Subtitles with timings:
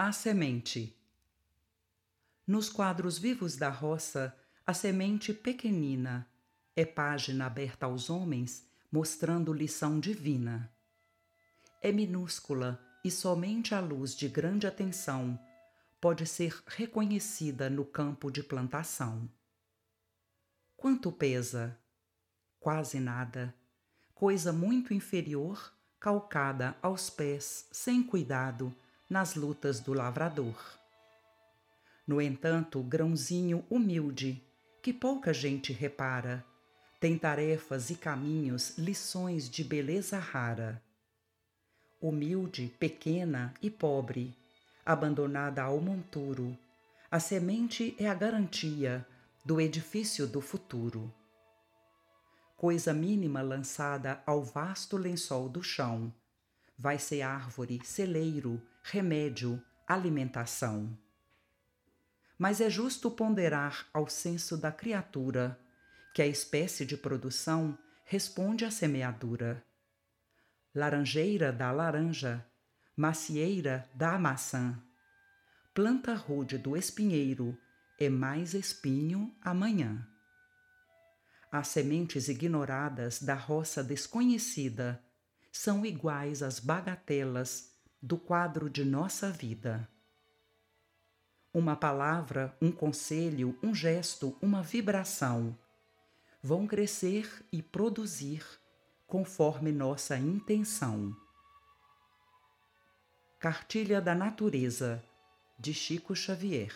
[0.00, 0.96] A semente.
[2.46, 4.32] Nos quadros vivos da roça,
[4.64, 6.30] a semente pequenina
[6.76, 10.72] é página aberta aos homens, mostrando lição divina.
[11.82, 15.36] É minúscula e somente à luz de grande atenção
[16.00, 19.28] pode ser reconhecida no campo de plantação.
[20.76, 21.76] Quanto pesa?
[22.60, 23.52] Quase nada.
[24.14, 28.72] Coisa muito inferior, calcada aos pés, sem cuidado,
[29.08, 30.56] nas lutas do lavrador.
[32.06, 34.42] No entanto, grãozinho humilde,
[34.82, 36.44] que pouca gente repara,
[37.00, 40.82] tem tarefas e caminhos, lições de beleza rara.
[42.00, 44.36] Humilde, pequena e pobre,
[44.84, 46.56] abandonada ao monturo,
[47.10, 49.06] a semente é a garantia
[49.44, 51.12] do edifício do futuro.
[52.56, 56.12] Coisa mínima lançada ao vasto lençol do chão,
[56.78, 60.96] vai ser árvore, celeiro, remédio, alimentação.
[62.38, 65.58] Mas é justo ponderar ao senso da criatura
[66.14, 69.64] que a espécie de produção responde à semeadura.
[70.72, 72.46] Laranjeira dá laranja,
[72.96, 74.80] macieira dá maçã.
[75.74, 77.58] Planta rude do espinheiro
[77.98, 80.06] é mais espinho amanhã.
[81.50, 85.02] As sementes ignoradas da roça desconhecida
[85.60, 89.88] são iguais às bagatelas do quadro de nossa vida.
[91.52, 95.58] Uma palavra, um conselho, um gesto, uma vibração
[96.40, 98.46] vão crescer e produzir
[99.04, 101.12] conforme nossa intenção.
[103.40, 105.04] Cartilha da Natureza,
[105.58, 106.72] de Chico Xavier